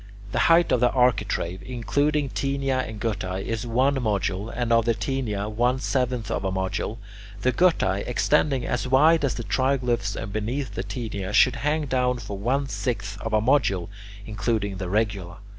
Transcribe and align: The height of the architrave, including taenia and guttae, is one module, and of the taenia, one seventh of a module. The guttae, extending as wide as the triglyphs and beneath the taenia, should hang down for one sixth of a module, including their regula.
The 0.31 0.39
height 0.49 0.71
of 0.71 0.79
the 0.79 0.89
architrave, 0.91 1.61
including 1.61 2.29
taenia 2.29 2.89
and 2.89 2.99
guttae, 2.99 3.45
is 3.45 3.67
one 3.67 3.93
module, 3.97 4.51
and 4.51 4.73
of 4.73 4.85
the 4.85 4.95
taenia, 4.95 5.47
one 5.47 5.77
seventh 5.77 6.31
of 6.31 6.43
a 6.43 6.51
module. 6.51 6.97
The 7.43 7.51
guttae, 7.51 8.03
extending 8.07 8.65
as 8.65 8.87
wide 8.87 9.23
as 9.23 9.35
the 9.35 9.43
triglyphs 9.43 10.15
and 10.15 10.33
beneath 10.33 10.73
the 10.73 10.81
taenia, 10.83 11.33
should 11.33 11.57
hang 11.57 11.85
down 11.85 12.17
for 12.17 12.35
one 12.35 12.67
sixth 12.67 13.21
of 13.21 13.31
a 13.31 13.41
module, 13.41 13.89
including 14.25 14.77
their 14.77 14.89
regula. 14.89 15.37